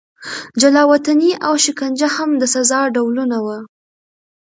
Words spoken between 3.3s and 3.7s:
وو.